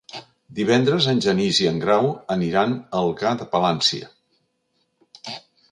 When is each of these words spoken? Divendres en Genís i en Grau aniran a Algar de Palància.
Divendres 0.59 1.07
en 1.11 1.21
Genís 1.25 1.59
i 1.65 1.69
en 1.73 1.77
Grau 1.85 2.09
aniran 2.39 2.75
a 2.79 3.03
Algar 3.03 3.35
de 3.43 3.49
Palància. 3.53 4.13